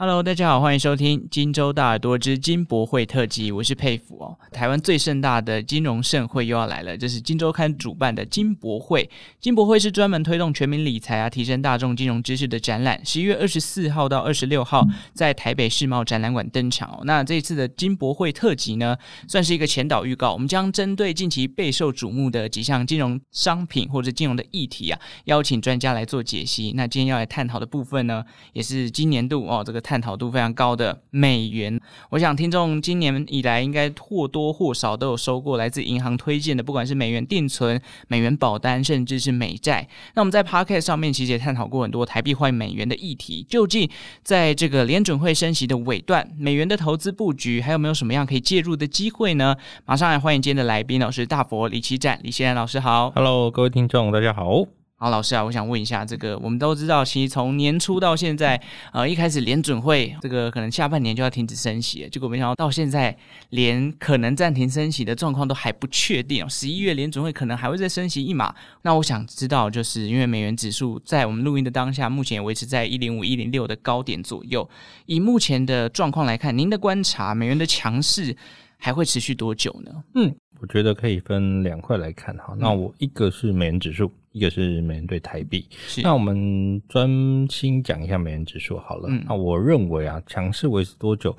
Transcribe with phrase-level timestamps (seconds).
[0.00, 4.38] Hello，大家好，欢迎收听《金州大耳朵之金博会特辑》，我是佩服哦。
[4.52, 9.10] 台湾最盛大的金融盛会又要来了，这是金周刊主办的金博会。
[9.40, 13.04] 金博会是专门推动全民理财啊、提升大众金融知识的展览。
[13.04, 17.00] 十一月二十四号到二十六号在台北世贸展览馆登场哦。
[17.02, 18.96] 那这次的金博会特辑呢，
[19.26, 20.32] 算是一个前导预告。
[20.32, 26.72] 我们将针对近期备受瞩目的几项金融商品或者金融的议题啊，邀请专家来做解析。
[26.76, 29.82] 那今天要来探讨的部分呢，也是今年度哦这个。
[29.88, 39.88] 探讨度非常高的美元，我想听众今年以来应该或多或少都有收过来自银行推荐的，不管是美元定存、美元保单，甚至是美债。
[40.14, 43.46] 那我们在 Podcast 上面其实也探讨过很多台币换美元的议题。
[43.48, 43.88] 究竟
[44.22, 49.56] 在这个联准会升息的尾段，美元的投资布局还有没有什么样可以介入的机会呢？
[49.86, 54.77] 马上来欢迎今天的来宾，老师大佛李奇展李希然老师好，Hello，各位听众大家好。
[55.00, 58.60] 好，老师啊，我想问一下，这个我们都知道，其实从年初到现在，
[58.92, 63.16] 呃，一开始联准会这个可能下半年就要停止升息了，结果没想到到现在
[63.50, 66.50] 连可能暂停升息的状况都还不确定。
[66.50, 68.52] 十一月联准会可能还会再升息一码。
[68.82, 74.68] 那我想知道，就是因为美元指数在我们录音的当下，目前也维持在一零五一零六的高点左右。
[75.06, 78.36] 以目前的状况来看，您的观察，美元的强势
[78.76, 79.92] 还会持续多久呢？
[80.16, 82.56] 嗯，我觉得可以分两块来看哈。
[82.58, 84.10] 那我一个是美元指数。
[84.38, 85.66] 一个是美元兑台币，
[86.04, 87.10] 那我们专
[87.50, 89.08] 心讲一下美元指数好了。
[89.10, 91.36] 嗯、那我认为啊，强势维持多久？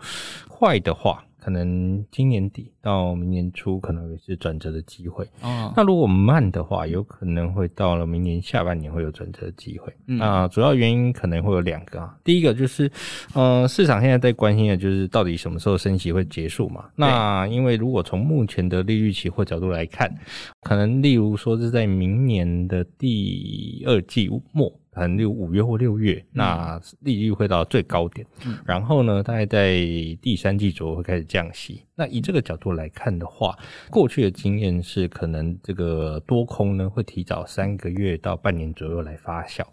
[0.49, 1.23] 坏的话。
[1.41, 5.25] 可能今年底到明年初可能也是转折的机会。
[5.41, 9.93] 哦，那如果慢的话，有可能会到了明年下半年会有转折的机会。
[10.07, 12.17] 嗯，那主要原因可能会有两个啊。
[12.23, 12.91] 第一个就是，
[13.33, 16.85] 呃，市场现在在关心的就是到底什么时候升息会结束嘛？
[16.95, 20.13] 那因为如果从目前的利率期货角度来看，
[20.61, 24.78] 可能例如说是在明年的第二季末。
[24.99, 29.77] 可能六五月或六月，那利率会到最高点，嗯，然后呢，大概在
[30.21, 31.83] 第三季左右会开始降息。
[31.95, 33.57] 那以这个角度来看的话，
[33.89, 39.63] 过去的经验是可能这个多空呢会提早三个月到半年左右来发酵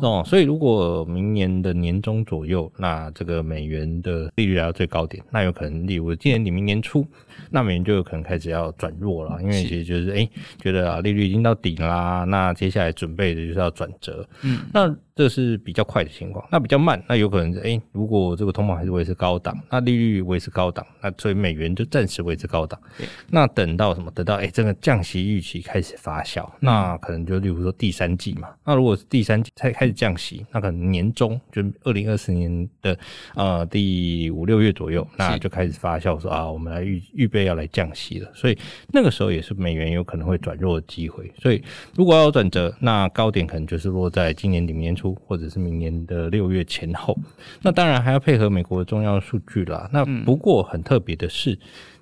[0.00, 7.04] 哦，所以如果明年的年中左右，那这个美元的利率来到最高点，那有可能例如今年底明年初，
[7.50, 10.28] 那美元就有可能开始要转弱了，因为其实就是哎
[10.60, 14.96] 觉得啊利率已经到顶啦，那接下来准备的就是要转折，嗯，那。
[15.14, 22.80] 这是比较快的情况，那比较慢，那有可能是，诶，如果这个通膨还是维持高档，那利率维持高档，那所以美元就暂时维持高档。
[23.28, 24.10] 那等到什么？
[24.12, 28.48] 等到诶，这个降息预期开始发酵，嗯、那可能就例如说第三季嘛。
[28.64, 32.98] 那如果是第三季才开始降息，那可能年中就二零二四年的
[33.34, 38.30] 呃第五六月左右，那就开始发酵说啊，我们来预预备要来降息了。
[38.34, 38.56] 所以
[38.90, 41.30] 那个时候也是美元有可能会转弱的机会。
[41.38, 41.62] 所以
[41.94, 45.02] 如果要转折，那高点可能就是落在今年底年初。
[45.14, 47.16] 或者是明年的六月前后，
[47.62, 49.88] 那当然还要配合美国的重要数据啦。
[49.92, 51.58] 那不过很特别的是，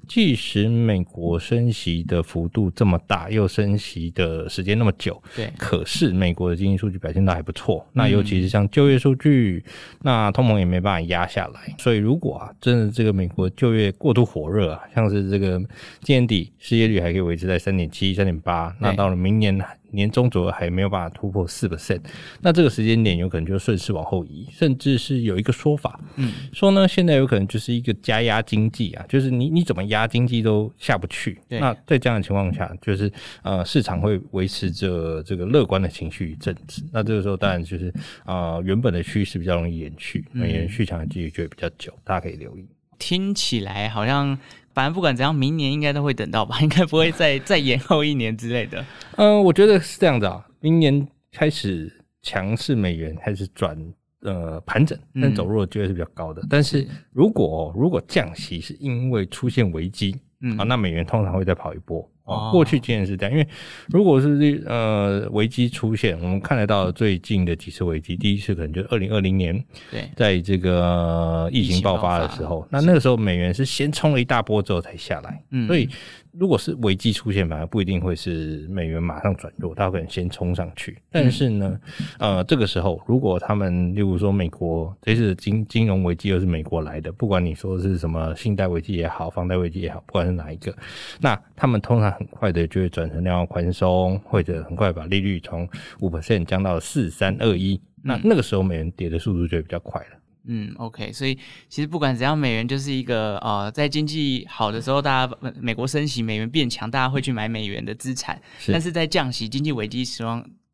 [0.09, 7.87] 即使美国升息的幅度这么大，又升息的时间那么久，对，可是美国的经济数据表现都还不错。
[7.93, 9.65] 那尤其是像就业数据，
[10.03, 11.75] 那通膨也没办法压下来。
[11.79, 15.59] 所以如果啊，真的这个美国就业过度火热啊，像是这个
[16.03, 19.65] 今年底失业率还可以维持在三点七、三点八，那到了明年呢？
[19.93, 22.01] 年中左右还没有办法突破四 percent，
[22.43, 31.39] 那这个时间点有可能就顺势往后移，甚至是有一个说法，嗯，说呢现在有可能就是一个加压经济啊，就是你你怎么压经济都下不去。
[31.49, 33.13] 那在这样的情况下，就是
[33.43, 36.83] 呃市场会维持着这个乐观的情绪一阵子。
[36.93, 37.93] 那这个时候当然就是
[38.25, 42.67] 啊、呃、原本的趋势比较容易延续，美元续强的几率就会比较久，大家可以留意。
[42.99, 44.37] 听起来好像。
[44.73, 48.81] 反正不管怎样，明年应该都会等到吧， 应该不会再再延后一年之类的。
[49.17, 51.93] 嗯、呃，我觉得是这样子啊，明年开始
[52.23, 53.77] 强势美元开始转
[54.23, 56.43] 呃盘整，但走弱的机会是比较高的。
[56.43, 62.09] 嗯、但是如果如果降息是因为出现危机，嗯啊，那美元通常会再跑一波。
[62.25, 63.49] 哦，过去经验是这样，因为
[63.89, 75.89] 如果是呃危机出现，我们看得到最近的几次危机，第一次可能就是二零二零年，对，在这个疫情爆发的时候，那那个时候美元是先冲了一大波之后才下来，嗯，所以。
[76.33, 80.97] 如果是危机出现，反而不一定会是美元马上转弱，它可能先冲上去。
[81.11, 81.81] 但是呢，
[82.19, 90.75] 呃，这个时候如果他们，例如说美国这次金金融危机又是美国来的，不管你说是什么信贷危机也好，房贷危机也好，不管是哪一个，
[91.21, 95.69] 那他们通常很快的就会转成量化宽松，或者很快把利率从
[96.01, 100.20] 五 percent 降到四三二一，那那个时候美元跌的速度就会比较快了。
[100.45, 101.39] 嗯，OK，所以
[101.69, 108.41] 其实不管怎样，美元就是一个呃，在经济好的时候，大家美国升息，美元变强，大家会去买美元的资产。
[108.59, 110.23] 是但是在降息、经济危机时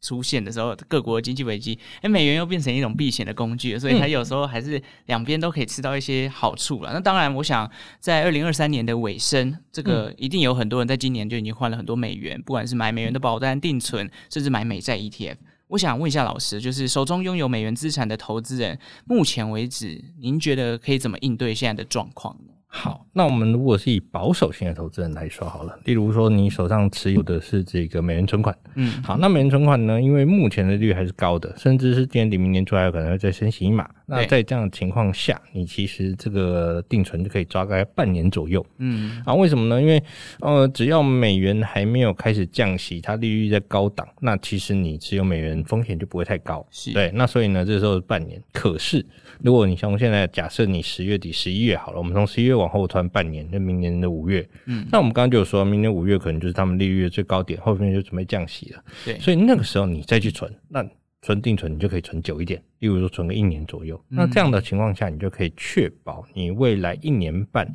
[0.00, 6.92] 出现的时候，各国经济危机，哎，美元又变成一种避险的工具，所以它有时候还是两边都可以吃到一些好处了。
[6.92, 7.68] 嗯、那当然，我想
[7.98, 15.36] 在二零二三年的尾声，这个一定有很多人在今年就已经换了很多美元，不管是买美元的保单、定存，甚至买美债 ETF。
[15.68, 22.52] 我想问一下老师，就是手中拥有美元资产的投资人，目前为止，您觉得可以怎么应对现在的状况呢？
[22.68, 33.88] 好，那我们如果是以保守型的投资人来说好了，例如说你手上持有的是这个美元存款，嗯，好，那美元存款呢，因为目前的利率还是高的，甚至是今年底明年出来有可能会再升息一码。
[34.06, 39.80] 那在这样的情况下，你其实这个定存就可以抓个半年左右，嗯，啊，为什么呢？
[39.80, 40.00] 因为
[40.40, 47.10] 呃，只要美元还没有开始降息，它利率在高档，那其实你持有美元风险就不会太高，是对。
[47.14, 49.04] 那所以呢，这时候是半年，可是
[49.42, 54.46] 如果你像现在假设你十月底、十一月好了，我们从十一月往往后推半年，就明年的五月。
[54.66, 58.82] 嗯，那我们刚刚就有说，明年五月可能就是他们利率的最高点，后面就准备降息了。
[59.04, 60.84] 对，所以那个时候你再去存，那
[61.22, 62.60] 存定存你就可以存久一点。
[62.78, 67.66] 例如说存个一年左右，那这样的情况下，你就可以确保你未来一年半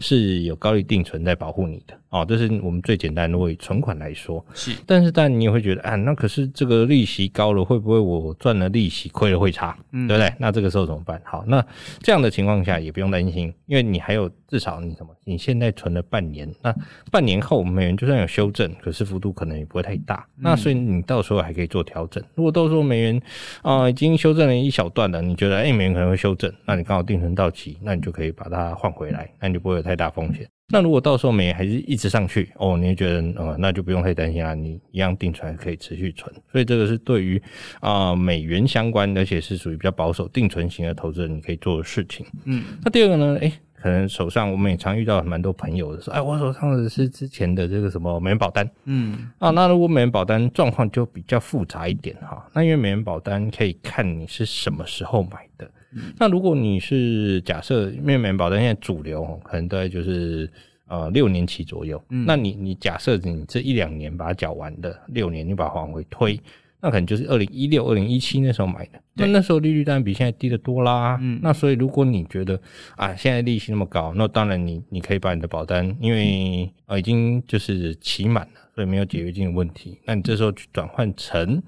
[0.00, 2.26] 是有高利定存在保护你的哦。
[2.28, 4.72] 这是我们最简单的，为存款来说是。
[4.84, 9.78] 但是，但你也会觉得啊，那可是这个利息高了，会不会我赚了利息亏了会差？
[9.92, 10.34] 嗯，对不对？
[10.38, 11.22] 那这个时候怎么办？
[11.24, 11.64] 好，那
[12.00, 15.14] 这样的情况下也不用担心，因为你还有至少你什么？
[15.22, 16.74] 你现在存了半年，那
[17.12, 20.26] 半年后美元就算有修正，可是幅度可能也不会太大。
[20.34, 22.20] 那所以你到时候还可以做调整。
[22.34, 23.22] 如果到时候美元
[23.62, 24.48] 啊已经修正。
[24.62, 30.48] 一小段的，你觉得哎，美元可能会修正，那你刚好定存到期，那你就可以把它换回来，那你就不会有太大风险。
[30.70, 36.30] 那如果到时候美元还是一直上去，哦，你就觉得呃，那就不用太担心啊，你一样定存可以持续存。
[36.52, 37.42] 所以这个是对于
[37.80, 42.26] 啊、呃、美元相关，而且是属于比较保守定存型的投资人，你可以做的事情。
[42.44, 43.52] 嗯，那第二个呢，哎。
[43.80, 60.50] 可能手上我们也常遇到蛮多朋友的说，哎，我手上的是之前的这个什么美元保单，嗯，啊，那如果美元保单状况就比较复杂一点哈，那因为美元保单可以看你是什么时候买的，嗯，那如果你是假设，因为美元保单现在主流可能大概就是
[60.88, 66.40] 呃六年期左右，嗯，那你你假设你这一两年把它缴完的，六年你把它往回推。
[66.80, 71.18] 那可能就是二零一六、二零一七那时候买的，那那时候利率当然比现在低得多啦。
[71.20, 72.60] 嗯，那所以如果你觉得
[72.96, 79.98] 啊，现在利息那么高，那当然你你可以把你的保单，因为啊已经就是期满了，所以没有解约金的问题。
[80.04, 81.60] 那你这时候去转换成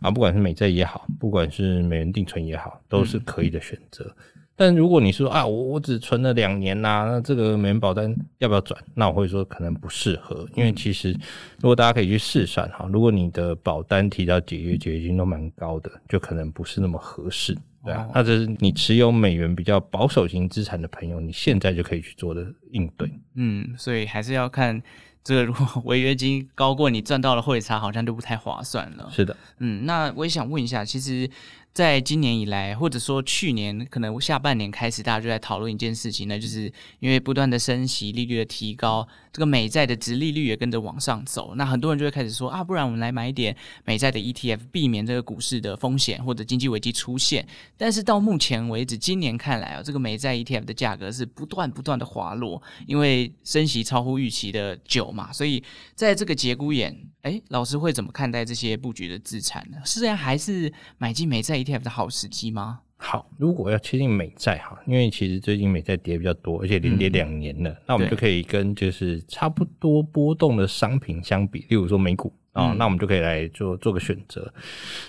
[0.00, 4.16] 啊，不管是美债也好，不管是美元定存也好，都是可以的选择。
[4.58, 8.82] 但如果你说啊，我我只存了两年呐、啊，那这个美元保单要不要转？
[8.94, 11.12] 那我会说可能不适合，因为其实
[11.60, 17.54] 如果大家可以去试算哈，如果你的保单提到解约解约金都蛮高的，就可能不是那么合适，
[17.84, 18.08] 对啊。
[18.14, 23.12] 那这是你持有美元比较保守型资产的朋友，你现在就可以去做的应对。
[23.34, 24.82] 嗯，所以还是要看
[25.22, 29.06] 这个，如果违约金高过你赚到了汇差，好像就不太划算了。
[29.12, 31.28] 是的，嗯，那我也想问一下，其实。
[31.76, 39.06] 在今年以来，或者说去年可能下半年开始，大家就在讨论一件事情，那就是因为不断的升息，利率的提高，
[39.36, 41.54] 这个美债的殖利率也跟着往上走。
[41.56, 43.54] 那很多人就会开始说啊，不然我们来买一点
[43.84, 47.46] 美债的 ETF，避免这个股市的风险或者经济危机出现。
[47.76, 55.30] 但是到目前为止，今年看来啊，这个美债 ETF 的价格是不断不断的滑落，因为升息超乎预期的久嘛。
[55.30, 55.62] 所以
[55.94, 59.76] 在这个节骨眼，哎，老师会怎么看待这些布局的资产呢？
[59.84, 62.80] 虽然还是买进美债 ETF 的好时机吗？
[62.98, 74.50] 好，如果要切进美债哈，因为其实最近美债跌比较多，而且连跌两年了，嗯、那我们就可以跟就是差不多波动的商品相比，例如说美股啊，嗯、那我们就可以来做做个选择。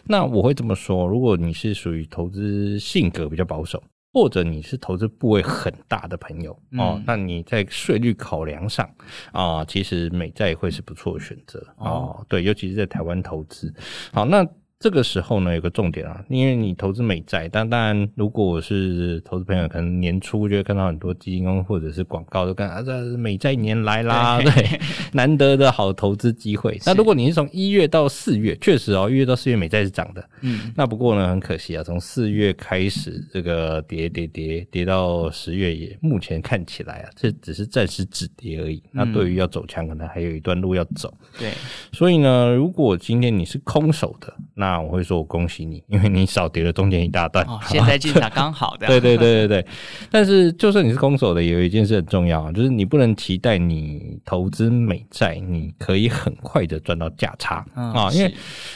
[0.03, 3.81] 那我会这么说，如果你是属于投资性格比较保守，
[4.11, 8.87] 或者你是投资部位很大的朋友哦，嗯、那你在税率考量上
[9.31, 12.23] 啊，其实美债会是不错的选择哦。
[12.27, 13.73] 对，尤其是在台湾投资。
[14.11, 14.45] 好，那。
[14.79, 24.79] 这个时候呢，有个重点啊，因为你投资美债，但当然，如果我是投资朋友，可能年初就会看到很多基金公司或者是广告都跟啊，这美债年来啦，对，对，
[25.13, 26.79] 难得的好投资机会。
[26.85, 38.83] 那如果你是从一月到四月，确实哦，一月到四月美债是涨的，嗯，那不过呢，很可惜啊，从四月开始这个跌跌跌跌到十月也，目前看起来啊，这只是暂时止跌而已。
[38.91, 41.11] 那对于要走强，可能还有一段路要走。
[41.39, 41.51] 对，
[41.91, 47.45] 所以呢，如果今天你是空手的，那那我会说我恭喜你， 因为你少跌了中间一大段。
[47.45, 48.85] 哦，现在进场刚好的。
[48.87, 49.65] 对对对对对。
[50.11, 58.33] 但是就算你是空手的，有一件事很重要，就是你不能期待你投资美债，你可以很快的赚到价差啊，因为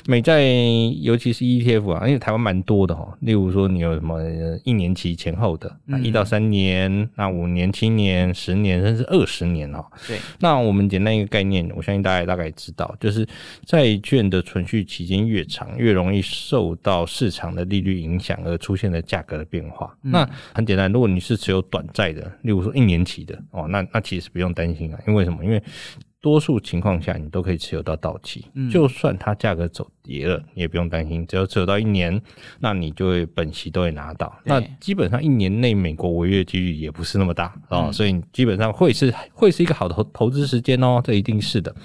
[0.07, 0.41] 美债
[1.01, 3.05] 尤其是 ETF 啊，因为台湾蛮多的哈。
[3.19, 4.17] 例如说你有什么
[4.63, 9.83] 一年期前后的，那一到三年，那五年、七年、十年，甚至二十年哦。
[10.07, 10.17] 对。
[10.39, 13.27] 那我们简单一个概念，我相信大家大概知道，就是
[13.65, 19.97] 债券的存续期间越长，越容易受到市场的利率影响而出现的价格的变化。
[20.03, 25.43] 嗯、那很简单，如果你是持有短债的，例如说一年期的哦，那那其实不用担心啊，因为什么？
[25.43, 25.61] 因为
[26.21, 32.21] 多数情况下你都可以持有到到期，嗯、就算它价格走跌了，你也不用担心，只要持有到一年，
[32.59, 34.31] 那你就会本息都会拿到。
[34.43, 41.75] 那基本上一年内美国违约几率也不是那么大啊，嗯、所以基本上会是会是一个好的投投资时间哦，这一定是的。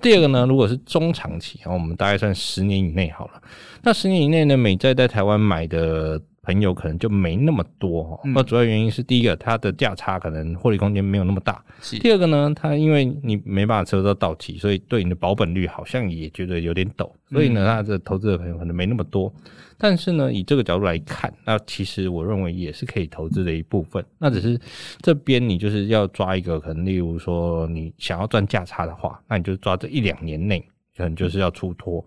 [0.00, 3.42] 第二个呢，如果是中长期啊，我们大概算十年以内好了。
[3.82, 8.20] 那十年以内呢，美债在台湾买的朋友可能就没那么多。
[8.24, 11.64] 那、嗯、主要原因是第一个，它的价差可能获利空间没有那么大。
[12.00, 17.08] 第二个呢，它因为你没办法车到到期，所以对你的保本率好像也觉得有点陡。
[17.30, 19.32] 所以呢，它的投资的朋友可能没那么多。
[19.78, 24.04] 但是呢，以这个角度来看，那其实我认为也是可以投资的一部分。
[24.18, 24.60] 那只是
[25.00, 30.64] 这边你就是要抓一个，可能例如说你想要赚价差的话，那你就抓这一两年内。
[30.96, 32.04] 可能就是要出脱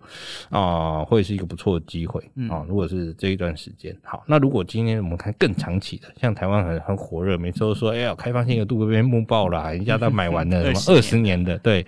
[0.48, 2.64] 啊，会是一个不错的机会啊。
[2.68, 11.84] 如果是这一段时间，好，那如果今天我们看更长期的，像台湾很很火热，每次都说哎呀，开放性的度会被募爆了，人家都买完了，什么 二十年的，对，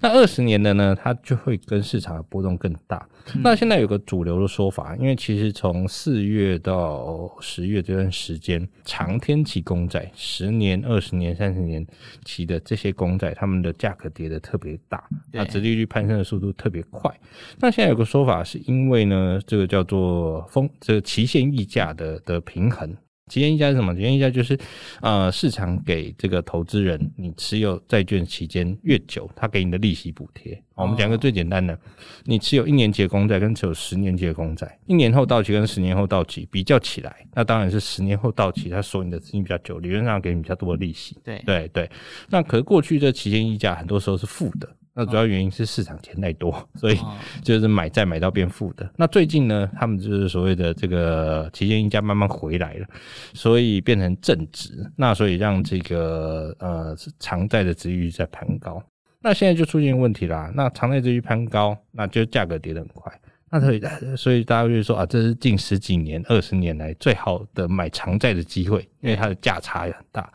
[0.00, 3.06] 那二十年的呢，它就会跟市场的波动更大。
[3.42, 11.86] 那现在有个主流的说法，因为其实从四月到十月这段时间，长天期公债，十年、二十年、三十年
[12.24, 17.10] 期的这些公债，他们的价格跌得特别大，那殖利率攀升的速度特别快。
[17.58, 22.94] 那现在有个说法，是因为呢，这个叫做风，这个期限溢价的的平衡。
[23.28, 23.94] 期限溢价是什么？
[23.94, 24.58] 期限溢价就是，
[25.00, 30.60] 呃，市场给这个投资人，你持有债券期间越久，他给你的利息补贴。
[30.74, 31.78] 我们讲个最简单的，
[32.24, 41.16] 你持有一年期的公债跟持有十年期的公债，一年后到期跟十年后到期比较起来，那当然是十年后到期，他锁你的资金比较久，理论上给你比较多的利息。
[41.24, 41.90] 对对对。
[42.28, 44.68] 那可是过去这期限溢价很多时候是负的。
[44.94, 46.98] 那主要原因是市场钱太多，所以
[47.42, 48.86] 就是买债买到变负的。
[48.94, 52.86] 那最近呢，他们就是所谓的这个期限溢价慢慢回来了，
[53.32, 54.70] 所以变成正值。
[54.94, 58.82] 那所以让这个呃长债的殖利率在攀高。
[59.22, 60.52] 那现在就出现问题啦。
[60.54, 63.10] 那长债殖利率攀高，那就价格跌得很快。
[63.50, 63.82] 那所以
[64.16, 70.30] 所以大家会说啊，这是近十几年、二十年来最好的买长债的机会，因为它的价差也很大。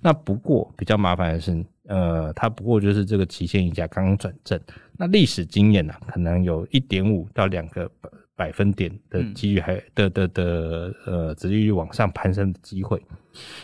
[0.00, 1.62] 那不过比较麻烦的是。
[1.88, 4.60] 呃，它不过就是这个期限溢价刚刚转正，
[4.96, 7.90] 那历史经验呢、啊，可能有一点五到两个
[8.36, 13.02] 百分点的机遇还，还的的的呃，殖利率往上攀升的机会，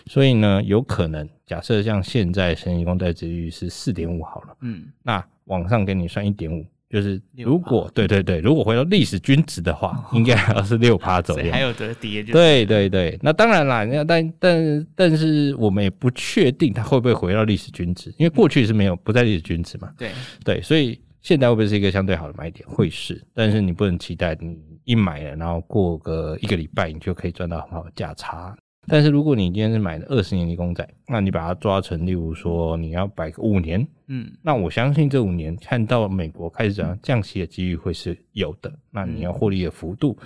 [0.07, 6.67] 所以呢，有可能假设像现在十年公债殖利率是四点五好了，嗯，那往上给你算一点五。
[6.95, 12.23] 就是如果对对对，如果回到历史均值的话，应该还要是六趴左右， 还有得跌。
[12.23, 19.91] 对对对，那当然啦，那但但但是我们也不确定它会不会回到历史均值，因为过去是没有不在历史均值嘛。
[19.99, 20.13] 对
[20.45, 22.65] 对，所以现在会不会是一个相对好的买点？
[22.69, 28.57] 会是，但是你不能期待你一买了，然后过个一个礼拜你就可以赚到很好的价差。
[28.87, 40.17] 但是如果你今天是买的二十年期公债，那你把它抓成，例如说你要摆个五年，嗯，那我相信这五年看到美国开始讲降息的几率会是有的，那你要获利的幅度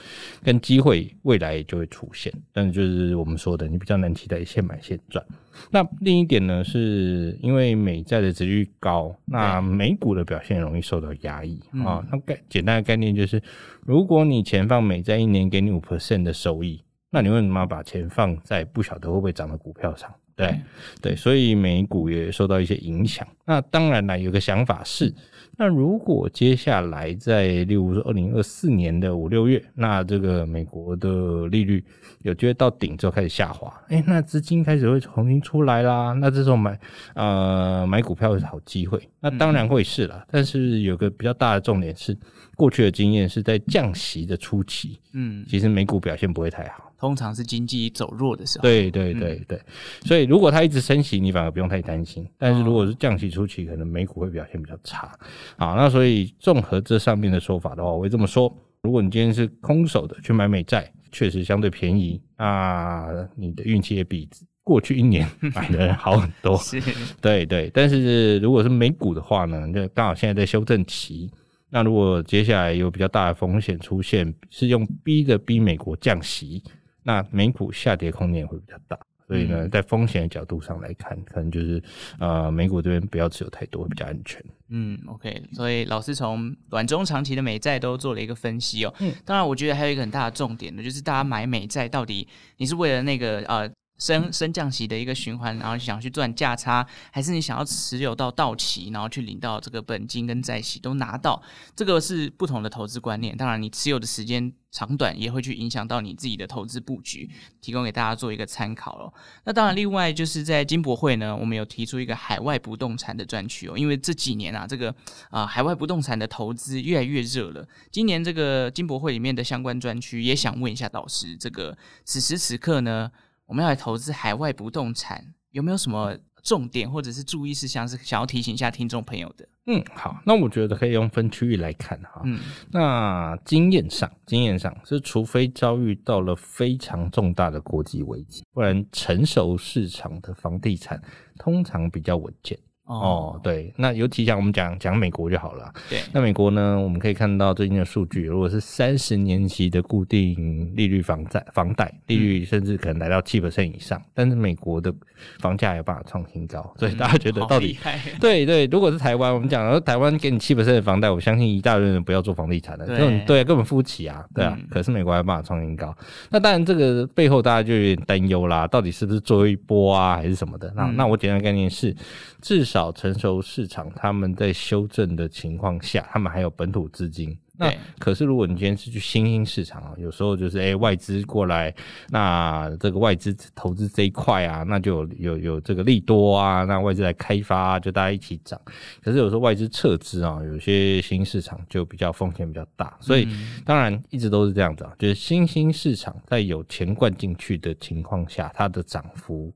[0.43, 2.33] 跟机会未来就会出现。
[2.53, 5.25] 但是就是我们说的，你比较难期待现买现赚。
[5.71, 12.05] 那另一点呢，是因为美债的值率高，那美股的表现容易受到压抑啊。
[12.11, 13.43] 那概简单的概念就是，
[13.85, 16.81] 如果你钱放美债，一年给你五 percent 的收益。
[17.11, 20.13] 那你为什么要把钱放在不晓得会不会涨的股票上？
[20.37, 20.63] 对、嗯、
[21.03, 23.27] 对，所以美股也受到一些影响。
[23.45, 25.13] 那当然了，有个想法是，
[25.57, 31.85] 那如果接下来在例如说二零二四年的五六月，那这个美国的利率
[32.23, 36.13] 有机会到顶之后开始下滑，哎、欸，那资金开始会重新出来啦。
[36.13, 36.79] 那这时候买
[37.17, 40.25] 呃买股票是好机会，那当然会是啦。
[40.31, 42.17] 但是有个比较大的重点是，
[42.55, 46.88] 过去的经验是在降息的初期，嗯，其实美股表现不会太好。
[46.99, 49.65] 通常是经济走弱的时候，对对对对，嗯、
[50.07, 52.29] 所以如果它一直升息，你反而不用太担心。
[52.37, 55.17] 但是如果是降息初期，可能美股会表现比较差。
[55.57, 58.53] 好，那所以综合这上面的说法的话，我会这么说：
[58.83, 64.29] 如果你今天是空手的去买美债，确实相对便宜，那你的运气也比
[64.65, 66.57] 过去一年买的人好很多。
[66.61, 66.83] 是，
[67.21, 67.71] 对对。
[67.73, 71.31] 但是如果是美股的话呢，就刚好现在在修正期。
[71.71, 76.63] 那如果接下来有比较大的风险出现，是用逼的逼美国降息，
[77.09, 78.99] 那美股下跌空间也会比较大。
[79.27, 81.83] 所以呢，在风险的角度上来看，可能就是
[82.19, 84.45] 呃，美股这边不要持有太多，会比较安全。
[84.69, 85.43] 嗯，OK。
[85.53, 88.95] 所以老师从短中长期的美债都做了一个分析哦。
[89.01, 93.71] 嗯，当然，我觉得还有一个很大的重点呢，就是大家买美债到底你是为了那个呃。
[93.99, 101.43] 升升降息的一个循环，然后想去赚价差，还是你想要持有到到期，然后去领到这个本金跟债息都拿到，
[101.75, 103.37] 这个是不同的投资观念。
[103.37, 107.29] 当然，你持有的时间长短也会去影响到你自己的投资布局，
[107.61, 109.13] 提供给大家做一个参考喽。
[109.45, 114.95] 那当然，另外就是在金博会呢，我们有提出一个海外不动产的专区哦，因为这几年啊，这个
[115.31, 117.67] 啊、海外不动产的投资越来越热了。
[117.91, 123.11] 今年这个金博会里面的相关专区，也想问一下导师，这个此时此刻呢，
[123.49, 126.15] 我们要来投资海外不动产，有没有什么
[126.45, 129.49] 重点或者是注意事项是想要提醒一下听众朋友的？
[129.67, 132.21] 嗯，好，那我觉得可以用分区域来看哈。
[132.25, 132.39] 嗯，
[132.71, 141.03] 那经验上，经验上是，除非遭遇到了非常重大的国际危机，不然成熟市场的房地产
[141.39, 142.59] 通常比较稳健。
[142.89, 145.71] 哦，对，那尤其像我们讲讲美国就好了。
[145.91, 154.93] 对，那美国呢，我们可以看到最近的数据，如果是三十年期的固定利率房债、房贷利率，甚至可能来到七 percent 以上，嗯、但是美国的
[155.39, 157.79] 房价有办法创新高，所以大家觉得到底？
[157.85, 164.57] 嗯、对对，如果是台湾，我们讲说台湾给你七 percent 的房贷，我相信一大堆人不要做房地产的，对对，根本付不起啊，对啊。
[164.59, 165.95] 嗯、可是美国还有办法创新高，
[166.31, 170.73] 那当然这个背后大家就有点担忧啦，到底是不是做一波啊，还是什么的？
[170.75, 171.95] 那、嗯、那我简单概念是，
[172.41, 177.37] 至少成熟市场他们在修正的情况下，他们还有本土资金。
[177.61, 181.75] 那可是如果你今天是去新兴市场啊，有时候就是诶、欸、外资过来，
[182.09, 188.61] 那这个外资投资这一块啊，那就有有有这个利多啊，那外资来开发啊，就大家一起涨。
[189.03, 193.27] 可是有时候外资撤资啊，有些新市场就比较风险比较大，所以
[193.65, 199.53] 当然一直都是这样子啊，就是新兴市场在有钱灌进去的情况下，它的涨幅。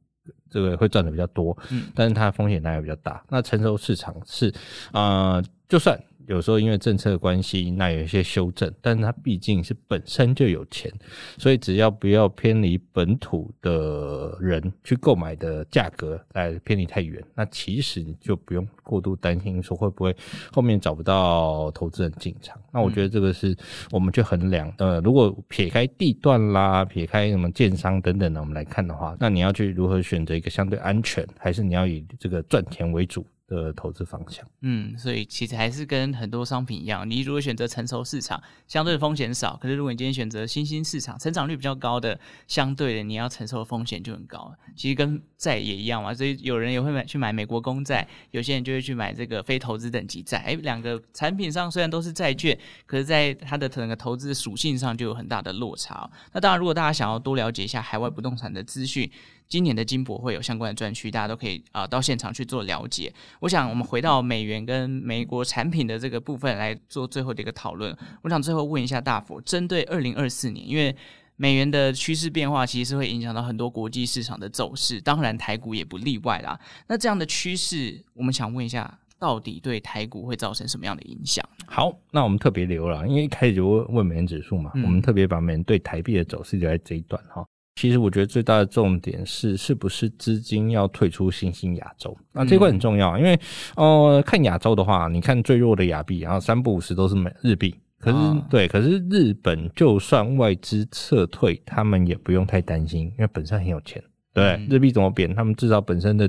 [0.53, 3.21] 这个会赚的比较多，嗯，但是它风险大概比较大。
[3.29, 4.53] 那成熟市场是，
[4.93, 5.99] 呃，就算。
[6.27, 10.93] 有时候因为政策关系，那有一些修正，但是它毕竟是本身就有钱，
[11.39, 20.15] 所以只要不要偏离本土的人去购买的价格来偏离太远，那其实你就不用过度担心说会不会
[20.53, 22.61] 后面找不到投资人进场。
[22.73, 23.57] 那我觉得这个是
[23.91, 33.27] 我们去衡量，呃，如果撇开地段啦，撇开什么建商等等的，我们来看的话，那你要去如何选择一个相对安全，还是你要以这个赚钱为主
[33.57, 44.53] 的投资方向，嗯，所以其实还是跟很多商品一样，你如果选择成熟市场，相对的风险少；可是如果你今天选择新兴市场，成长率比较高的，相对的你要承受的风险就很高。
[44.77, 50.39] 其实跟债也一样嘛，所以有人也会买去买美国公债，有些人就会去买这个非投资等级债。
[50.39, 56.11] 哎，两个产品上虽然都是债券，可是在它的整个投资属性上就有很大的落差。
[56.33, 59.11] 那当然，如果大家想要多了解一下海外不动产的资讯，
[59.53, 63.13] 今年的金博会有相关的专区，大家都可以啊、呃、到现场去做了解。
[63.39, 67.95] 我想我们回到美元跟美国产品的这个部分来做最后的一个讨论。
[68.23, 70.97] 我想最后问一下大佛，针对二零二四年，因为
[71.37, 76.59] 美元的趋势变化其实是会影响到很多国际市场的走势，当然台股也不例外啦。
[76.89, 81.47] 那这样的趋势，我们想问一下，到底对台股会造成什么样的影响？
[81.67, 87.45] 好，那我们特别留了，因为一开始就问美元指数嘛，嗯、我们特别把美元对台币的走势留在这一段哈。
[87.75, 92.17] 其实我觉得最大的重点是，是不是资金要退出新兴亚洲？
[92.33, 93.39] 那这块很重要，因为
[93.77, 97.75] 呃，看亚洲的话，你看最弱的亚币，然后三不五十都是美日币。
[97.99, 98.17] 可是
[98.51, 104.03] 对，可是日本就算外资撤退，他们也不用太担心，因为本身很有钱。
[104.35, 106.27] 对，日币怎么贬，他们至少本身的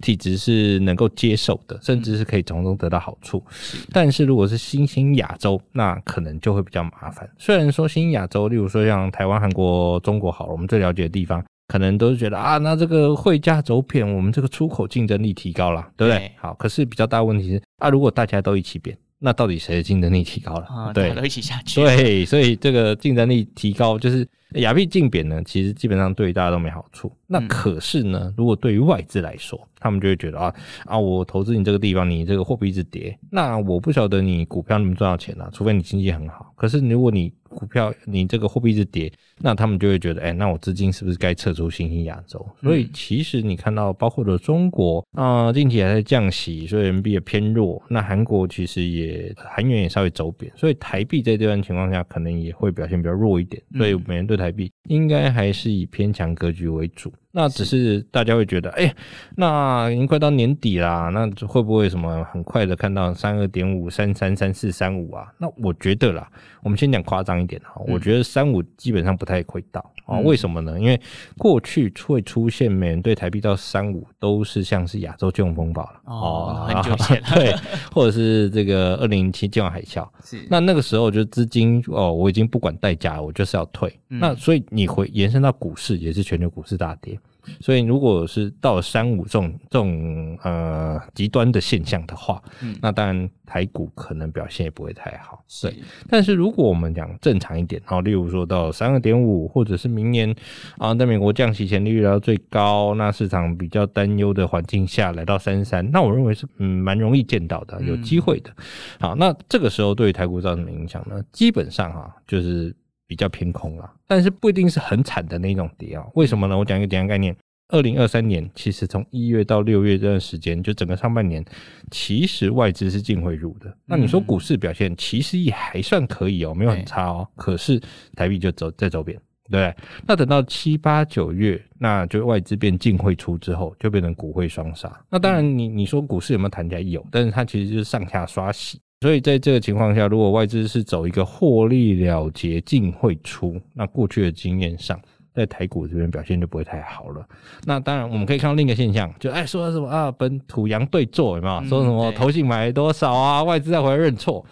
[0.00, 3.44] 体质是能够接受的，甚至是可以从中得到好处。
[3.92, 7.28] 但是如果是新兴亚洲，那可能就会比较麻烦。
[7.38, 16.30] 虽然说新兴亚洲，例如说像台湾、韩国、中国好了，我们最了解的地方，可能都是觉得啊，那这个汇价走贬，我们这个出口竞争力提高了，对不对？
[16.38, 20.66] 好，可是比较大问题是啊，如果大家都一起贬，那到底谁的竞争力提高了？
[20.66, 21.82] 啊，对，都一起下去。
[21.82, 24.24] 对，所以这个竞争力提高就是。
[24.54, 27.12] 亚币竞贬呢，其实基本上对于大家都没好处。
[27.26, 30.52] 那可是呢，如果对于外资来说，他们就会觉得啊
[30.84, 36.52] 啊，我投资你这个地方，你这个货币一直跌，那我不晓得你股票能不能赚到钱啊，除非你经济很好。
[36.56, 42.44] 可是如果你股票你这个货币一直跌，那他们就会觉得，哎、欸，那我资金是不是该撤出新兴亚洲？
[42.60, 47.80] 所以其实你看到，包括了中国啊、呃，近期还在降息，所以人民币也偏弱。
[47.88, 53.62] 那韩国其实也韩元也稍微走贬，所以台币在这段情况下可能也会表现比较弱一点。
[53.76, 57.12] 所以美元对台币应该还是以偏强格局为主。
[57.32, 58.96] 那只是大家会觉得，哎、欸，
[59.36, 65.32] 那已经快到年底啦，那会不会什么很快的看到三二点五、三三、三四、三五啊？
[65.38, 66.28] 那我觉得啦，
[66.62, 70.18] 我们先讲夸张一点哈，我觉得三五基本上不太会到啊。
[70.18, 70.78] 为什么呢？
[70.80, 71.00] 因为
[71.38, 77.54] 过去会出现美元兑台币到三五，都是像是亚洲金融风暴了哦， 很久前对，
[77.92, 83.96] 或者是这个二零零七金融海啸，是那那个时候就资金哦，我已经不管代价了，我就是要退。
[84.08, 87.16] 嗯、那所以你回延伸到股市，也是全球股市大跌。
[87.60, 95.44] 所以，如果是到了三五这种这种呃极端的现象的话，嗯，那当然台股可能表现也不会太好。
[95.62, 95.74] 对，
[96.08, 100.34] 但是如果我们讲正常一点，哦，例如说到三二点五，或者是明年
[100.78, 108.50] 啊，在美国降息前利率来到最高，那市场比较担忧的环境下来到三三，那我认为是嗯蛮容易见到的，有机会的。
[108.98, 111.22] 好，那这个时候对于台股造成的影响呢？
[111.32, 112.74] 基本上哈，就是。
[113.10, 116.06] 比较偏空了，但是不一定是很惨的那种跌啊。
[116.14, 116.56] 为什么呢？
[116.56, 117.36] 我讲一个简单概念：
[117.70, 121.44] 二零二三年其实从一月到六月这段时间，就整个上半年，
[121.90, 123.76] 其实外资是净汇入的。
[123.84, 127.26] 那你说股市表现其实也还算可以哦，没有很差哦。
[127.34, 127.82] 可是
[128.14, 129.20] 台币就走在走贬，
[129.50, 129.74] 对。
[130.06, 134.88] 那等到七八九月，那就外资变净汇出之后，就变成股汇双杀。
[135.10, 136.80] 那当然，你你说股市有没有弹起来？
[136.80, 138.80] 有，但是它其实就是上下刷洗。
[139.02, 145.00] 所以在这个情况下，如果外资是走一个获利了结、净汇出，那过去的经验上，
[145.34, 147.24] 在台股这边表现就不会太好了。
[147.64, 151.64] 那当然，我们可以看到另一个现象，就哎说什么啊，本土洋对坐有没有？
[151.68, 154.44] 说什么投信买多少啊，外资再回来认错。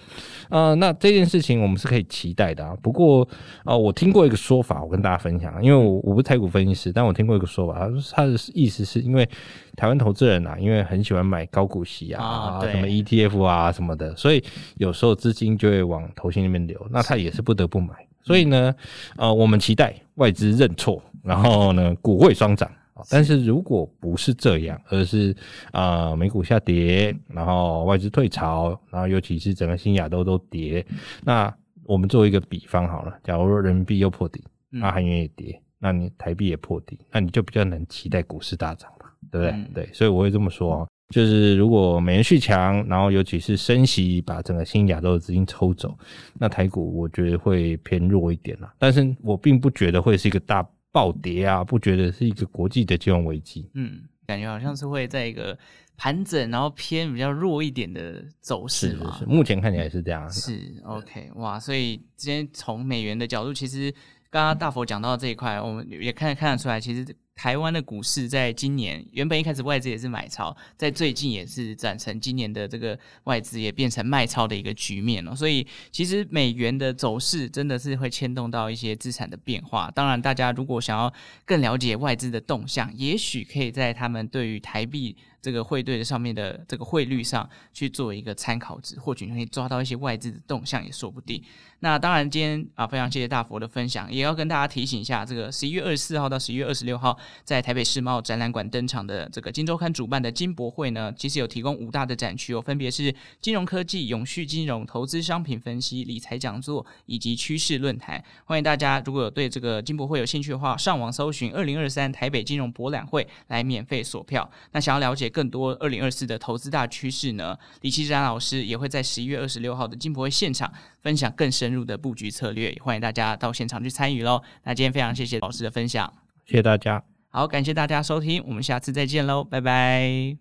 [0.51, 2.75] 呃，那这件事情我们是可以期待的啊。
[2.81, 3.23] 不过
[3.65, 9.29] 啊、呃，我听过一个说法，我跟大家分享，因为我我不是台股分析师，但我听过一个说法，他说他的意思是因为
[9.77, 14.43] 台湾投资人啊，因为很喜欢买高股息啊，啊什么 ETF 啊什么的，所以
[14.79, 17.95] 有时候资金就会往投信那边流，那他也是不得不买。
[18.23, 18.75] 所以呢，
[19.17, 22.71] 呃，我们期待外资认错，然后呢，股汇双涨。
[23.09, 25.33] 但是如果不是这样，而是
[25.71, 30.85] 啊、呃、美股下跌，然后外资退潮，然后尤其是整个新亚洲都跌，
[31.23, 31.55] 那
[31.85, 39.53] 我们做一个比方好了，假如说人民币又破底，那韩元也跌，那你台币也破底，那你就比较能期待股市大涨了，对不对？
[39.53, 45.99] 嗯、对，所以我会这么说，就是如果美元续强，然后尤其是升息把整个新亚洲的资金抽走，
[46.35, 50.69] 那台股我觉得会偏弱一点啦，但是我并不觉得会是一个大。
[50.91, 53.69] 暴跌啊，不觉得是一个国际的金融危机？
[53.75, 55.57] 嗯，感觉好像是会在一个
[55.99, 59.13] 盘整，然后偏比较弱一点的走势嘛。
[59.13, 60.29] 是是是，目前看起来是这样。
[60.31, 63.93] 是 OK，哇，所以今天从美元的角度，其实
[64.31, 67.15] 刚刚大佛讲到这一块，我们也看看得出来，其实。
[67.39, 75.37] 台湾的股市在今年原本一开始外资也是买超，在最近也是转成今年的这个外资也变成卖超的一个局面了。
[75.37, 79.89] 所以其实美元的走势真的是会牵动到一些资产的变化。
[79.95, 81.13] 当然，大家如果想要
[81.45, 85.17] 更了解外资的动向，也许可以在他们对于台币。
[85.49, 91.43] 这个汇兑的上面的这个汇率上去做一个参考值，或许你可以抓到一些外资的动向也说不定。
[91.81, 108.23] 那当然，今天啊，非常谢谢大佛的分享，也要跟大家提醒一下，这个十一月二十四号到十一月二十六号在台北世贸展览馆登场的这个金周刊主办的金博会呢，其实有提供五大的展区哦，分别是金融科技、永续金融、投资商品分析、理财讲座以及趋势论坛。
[108.45, 114.51] 欢迎大家如果有对这个金博会有兴趣的话，上网搜寻二零二三台北金融博览会来免费索票。
[114.73, 117.57] 那想要了解更多二零二四的投资大趋势呢？
[117.83, 120.69] 李奇展老师也会在十一月二十六号的金博会现场
[121.01, 124.43] 分享更深入的布局策略，也欢迎大家到现场去参与喽。
[124.65, 126.13] 那今天非常谢谢老师的分享，
[126.45, 127.01] 谢谢大家。
[127.29, 130.37] 好，感谢大家收听，我们下次再见喽，拜拜。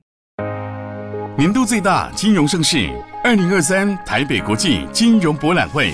[1.38, 2.90] 年度最大金融盛事
[3.24, 5.94] 二零二三台北国际金融博览会，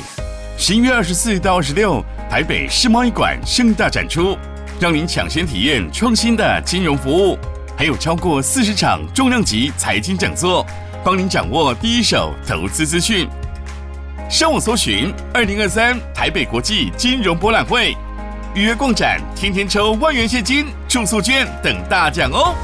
[0.57, 4.37] 十一月二十四到二十六，台北世贸易馆盛大展出，
[4.79, 7.37] 让您抢先体验创新的金融服务。
[7.75, 10.65] 还有超过四十场重量级财经讲座，
[11.03, 13.27] 帮您掌握第一手投资资讯。
[14.29, 17.95] 上网搜寻“二零二三台北国际金融博览会”，
[18.55, 22.55] 预约逛展，天天抽万元现金、住宿券等大奖哦！